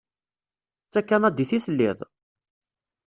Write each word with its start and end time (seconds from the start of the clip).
D 0.87 0.89
takanadit 0.93 1.51
i 1.57 1.59
telliḍ? 1.65 1.99